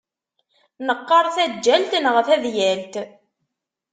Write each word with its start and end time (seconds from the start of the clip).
Neqqar 0.87 1.25
taǧǧalt 1.35 1.91
neɣ 2.03 2.15
tadyalt. 2.27 2.93